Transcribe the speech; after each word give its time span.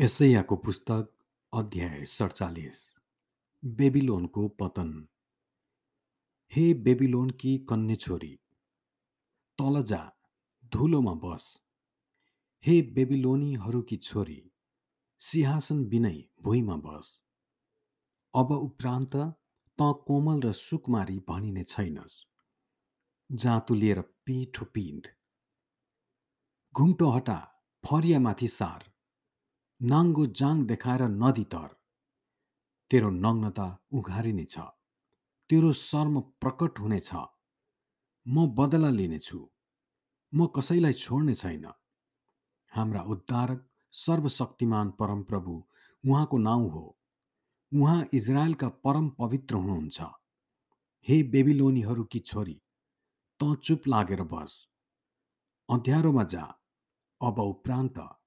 यसैयाको 0.00 0.56
पुस्तक 0.56 1.08
अध्याय 1.52 2.04
सडचालिस 2.04 2.74
बेबिलोनको 3.64 4.48
पतन। 4.48 5.08
हे 6.52 6.74
बेबिलोनकी 6.74 7.58
कन्ने 7.58 7.96
छोरी 7.96 8.38
तल 9.58 9.82
जा 9.82 10.12
धुलोमा 10.72 11.14
बस। 11.14 11.62
हे 12.64 12.82
बेबिलोनीहरूकी 12.82 13.96
छोरी 13.96 14.52
सिंहासन 15.20 15.84
बिनै 15.84 16.24
भुइँमा 16.42 16.76
बस। 16.76 17.22
अब 18.34 18.52
उपरान्त 18.52 19.16
त 19.78 19.88
कोमल 20.06 20.40
र 20.40 20.52
सुकुमारी 20.52 21.18
भनिने 21.18 21.64
छैनस्। 21.64 22.24
जाँतु 23.32 23.74
लिएर 23.74 24.00
पिठो 24.00 24.64
पिन्ध। 24.64 25.10
घुम्टो 26.74 27.10
हटा 27.10 27.40
फरियामाथि 27.84 28.48
सार। 28.48 28.87
नाङ्गो 29.80 30.26
जाङ 30.26 30.64
देखाएर 30.66 31.02
नदी 31.02 31.44
तर। 31.44 31.68
तेरो 32.90 33.10
नग्नता 33.10 33.78
उघारिनेछ 33.92 34.58
तेरो 35.50 35.72
शर्म 35.72 36.20
प्रकट 36.20 36.78
हुनेछ 36.78 37.10
म 38.26 38.46
बदला 38.54 38.90
लिनेछु। 38.90 39.50
म 40.34 40.46
कसैलाई 40.46 40.92
छोड्ने 40.92 41.34
छैन। 41.34 41.66
हाम्रा 42.72 43.02
उद्धारक 43.02 43.70
सर्वशक्तिमान 43.92 44.90
परमप्रभु 44.90 45.64
उहाँको 46.04 46.38
नाउँ 46.38 46.70
हो। 46.70 46.98
उहाँ 47.72 48.04
इजरायलका 48.14 48.68
परम 48.68 49.08
पवित्र 49.08 49.54
हुनुहुन्छ। 49.54 50.00
हे 51.08 51.22
बेबिलोनीहरूकी 51.22 52.18
छोरी 52.18 52.60
त 53.40 53.54
चुप 53.64 53.88
लागेर 53.88 54.22
बस। 54.22 54.68
अँध्यारोमा 55.68 56.24
जा। 56.24 56.44
अब 57.22 57.38
उपरान्त 57.38 58.17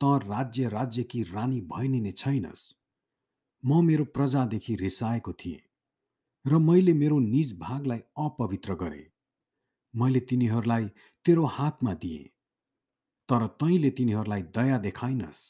त 0.00 0.20
राज्य 0.26 0.68
राज्यकी 0.68 1.22
रानी 1.22 1.60
भइनिने 1.60 2.12
छैनस्। 2.12 2.62
म 3.64 3.84
मेरो 3.84 4.04
प्रजादेखि 4.04 4.74
रिसाएको 4.76 5.32
थिएँ 5.32 5.60
र 6.44 6.58
मैले 6.58 6.92
मेरो 6.94 7.18
निज 7.18 7.52
भागलाई 7.58 7.98
अपवित्र 7.98 8.74
गरे। 8.74 9.06
मैले 9.94 10.20
तिनीहरूलाई 10.20 10.86
तेरो 11.24 11.44
हातमा 11.46 11.94
दिएँ 11.94 12.24
तर 13.28 13.46
तैँले 13.60 13.90
तिनीहरूलाई 13.90 14.42
दया 14.56 14.78
देखाइनस्। 14.78 15.40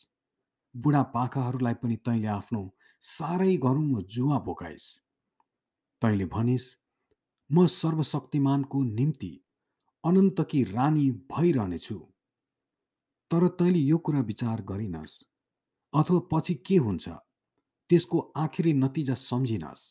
बुढापाकाहरूलाई 0.74 1.74
पनि 1.74 1.96
तैँले 1.96 2.26
आफ्नो 2.28 2.62
साह्रै 3.02 3.56
गरुङ 3.56 4.02
जुवा 4.04 4.38
बोकाइस् 4.38 4.88
तैँले 6.02 6.24
भनिस् 6.34 6.68
म 7.50 7.66
सर्वशक्तिमानको 7.66 8.82
निम्ति 8.82 9.32
अनन्तकी 10.04 10.62
रानी 10.64 11.10
भइरहनेछु 11.32 11.98
तर 13.30 13.46
तैँले 13.58 13.78
यो 13.78 13.98
कुरा 13.98 14.20
विचार 14.20 14.62
गरिनस् 14.62 15.12
अथवा 15.94 16.18
पछि 16.32 16.54
के 16.66 16.76
हुन्छ 16.76 17.08
त्यसको 17.90 18.18
आखिरी 18.36 18.72
नतिजा 18.72 19.14
सम्झिनस्। 19.14 19.82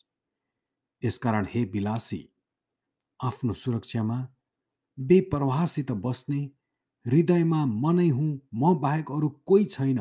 यसकारण 1.02 1.46
हे 1.50 1.64
विलासी 1.74 2.22
आफ्नो 3.20 3.54
सुरक्षामा 3.54 4.18
बेपरवाहसित 4.98 5.92
बस्ने 6.06 6.40
हृदयमा 7.06 7.66
म 7.66 7.92
नै 7.92 8.08
हुँ 8.10 8.32
म 8.54 8.74
बाहेक 8.80 9.12
अरू 9.12 9.30
कोही 9.46 9.66
छैन 9.66 10.00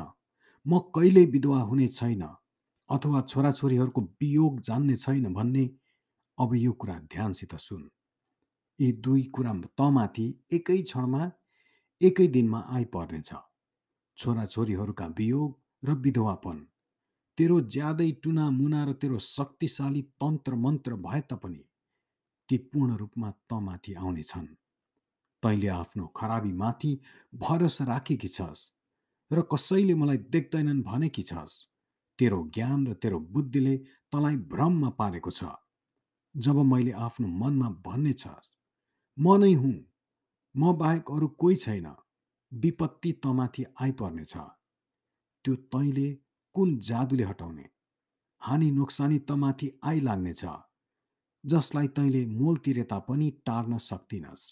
म 0.66 0.78
कहिल्यै 0.94 1.24
विधवा 1.24 1.60
हुने 1.62 1.88
छैन 1.88 2.22
अथवा 2.90 3.20
छोराछोरीहरूको 3.20 4.00
वियोग 4.00 4.60
जान्ने 4.60 4.96
छैन 4.96 5.32
भन्ने 5.34 5.64
अब 6.38 6.54
यो 6.54 6.72
कुरा 6.72 6.98
ध्यानसित 7.12 7.54
सुन। 7.56 7.88
यी 8.78 8.92
दुई 9.04 9.22
कुरा 9.34 9.52
तमाथि 9.78 10.26
एकै 10.52 10.82
क्षणमा 10.82 11.30
एकै 12.00 12.26
दिनमा 12.26 12.58
आइपर्नेछ। 12.70 13.30
छोराछोरीहरूका 14.18 15.06
वियोग 15.18 15.50
र 15.82 15.94
विधवापन। 15.94 16.58
तेरो 17.38 17.56
ज्यादै 17.60 18.10
टुना 18.22 18.44
मुना 18.50 18.84
र 18.84 18.92
तेरो 18.92 19.18
शक्तिशाली 19.18 20.02
तन्त्र 20.20 20.54
मन्त्र 20.54 20.94
भए 20.96 21.20
तापनि 21.20 21.62
ती 22.48 22.56
पूर्ण 22.70 22.96
रूपमा 22.96 23.30
तमाथि 23.50 23.92
आउनेछन्। 23.94 24.46
तैँले 25.42 25.68
आफ्नो 25.68 26.06
खराबीमाथि 26.16 26.92
भरोसा 27.34 27.84
राखेकी 27.84 28.28
छस् 28.28 28.62
र 29.30 29.42
कसैले 29.52 29.94
मलाई 29.94 30.18
देख्दैनन् 30.34 30.82
भनेकी 30.82 31.22
छस्। 31.22 31.54
तेरो 32.18 32.40
ज्ञान 32.54 32.86
र 32.86 32.92
तेरो 32.94 33.18
बुद्धिले 33.34 33.76
तँलाई 34.12 34.36
भ्रममा 34.50 34.90
पारेको 34.90 35.30
छ। 35.30 35.42
जब 36.34 36.56
मैले 36.62 36.92
आफ्नो 36.92 37.26
मनमा 37.26 37.68
भन्ने 37.86 38.12
छस् 38.12 38.56
म 39.18 39.36
नै 39.36 39.52
हुँ। 39.52 39.76
म 40.54 40.72
बाहेक 40.72 41.10
अरू 41.10 41.28
कोही 41.28 41.56
छैन। 41.56 41.86
विपत्ति 42.52 43.12
तमाथि 43.12 43.64
आइपर्नेछ। 43.80 44.36
त्यो 45.44 45.54
तैँले 45.72 46.08
कुन 46.54 46.78
जादुले 46.78 47.24
हटाउने? 47.24 47.66
हानि 48.42 48.70
नोक्सानी 48.70 49.18
तमाथि 49.18 49.70
आइलाग्नेछ। 49.84 50.44
जसलाई 51.44 51.88
तैँले 51.88 52.26
मोल 52.26 52.56
तिरे 52.56 52.82
तापनि 52.82 53.30
टार्न 53.46 53.78
सक्दिनस् 53.78 54.44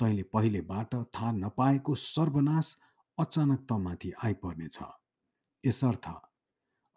तैँले 0.00 0.22
पहिलेबाट 0.22 0.94
थाहा 0.94 1.32
नपाएको 1.32 1.94
सर्वनाश 1.94 2.76
अचानक 3.18 3.66
तमाथि 3.68 4.12
आइपर्नेछ। 4.24 4.78
यसर्थ 5.64 6.06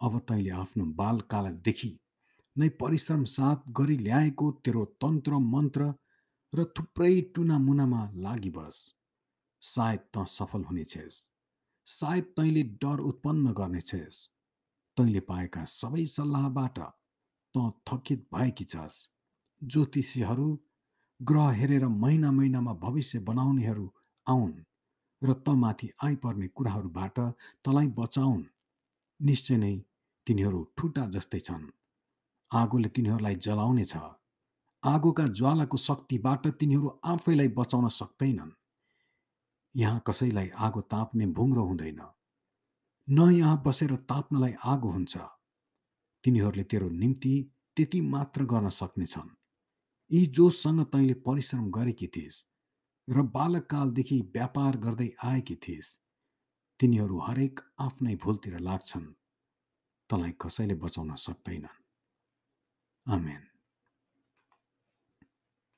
अब 0.01 0.19
तैँले 0.19 0.49
आफ्नो 0.49 0.85
बालकालदेखि 0.93 1.93
नै 2.55 2.69
परिश्रम 2.81 3.23
साथ 3.23 3.69
गरी 3.69 3.97
ल्याएको 3.97 4.51
तेरो 4.65 4.85
तन्त्र 5.01 5.37
मन्त्र 5.53 5.93
र 6.53 6.63
थुप्रै 6.77 7.21
टुना 7.35 7.57
मुनामा 7.57 8.01
लागि 8.15 8.49
बस। 8.49 8.77
सायद 9.61 9.99
त 10.13 10.25
सफल 10.27 10.63
हुनेछेस्। 10.63 11.17
सायद 11.87 12.23
तैँले 12.37 12.63
डर 12.63 12.99
उत्पन्न 12.99 13.53
गर्नेछेस्। 13.53 14.17
तैँले 14.97 15.19
पाएका 15.19 15.63
सबै 15.65 16.05
सल्लाहबाट 16.05 16.79
त 17.55 17.71
थकित 17.87 18.27
भएकी 18.33 18.63
छस्। 18.63 19.07
ज्योतिषीहरू 19.61 20.47
ग्रह 21.19 21.49
हेरेर 21.49 21.87
महिना 21.87 22.31
महिनामा 22.31 22.73
भविष्य 22.73 23.19
बनाउनेहरू 23.19 23.87
आउन् 24.27 24.53
र 25.21 25.33
त 25.33 25.49
माथि 25.63 25.89
आइपर्ने 26.03 26.47
कुराहरूबाट 26.47 27.19
तँलाई 27.65 27.87
बचाउन्। 27.99 28.43
निश्चय 29.19 29.57
नै 29.57 29.75
तिनीहरू 30.27 30.59
ठुटा 30.77 31.03
जस्तै 31.05 31.39
छन्। 31.39 31.69
आगोले 32.51 32.89
तिनीहरूलाई 32.89 33.35
जलाउनेछ। 33.35 33.93
आगोका 34.83 35.27
ज्वालाको 35.27 35.77
शक्तिबाट 35.77 36.47
तिनीहरू 36.47 36.99
आफैलाई 37.05 37.47
बचाउन 37.47 37.89
सक्दैनन्। 37.89 38.51
यहाँ 39.75 40.03
कसैलाई 40.07 40.49
आगो 40.49 40.81
ताप्ने 40.81 41.25
भुङ्रो 41.25 41.63
हुँदैन। 41.63 42.01
न 43.09 43.31
यहाँ 43.31 43.63
बसेर 43.65 43.95
ताप्नलाई 43.95 44.53
आगो 44.65 44.89
हुन्छ। 44.91 45.17
तिनीहरूले 46.23 46.63
तेरो 46.63 46.89
निम्ति 46.89 47.51
त्यति 47.75 48.01
मात्र 48.01 48.43
गर्न 48.43 48.69
सक्नेछन्। 48.69 49.29
यी 50.11 50.25
जोसँग 50.25 50.83
तैँले 50.83 51.13
परिश्रम 51.13 51.71
गरेकी 51.71 52.07
थिइस् 52.07 52.45
र 53.09 53.21
बालककालदेखि 53.21 54.21
व्यापार 54.21 54.77
गर्दै 54.77 55.09
आएकी 55.23 55.55
थिइस्। 55.55 55.99
तिनीहरू 56.79 57.19
हरेक 57.19 57.59
आफ्नै 57.79 58.15
भुलतिर 58.15 58.59
लाग्छन्। 58.59 59.13
तँलाई 60.09 60.31
कसैले 60.41 60.75
बचाउन 60.75 61.15
सक्दैनन्। 61.15 61.81
आमेन। 63.13 63.50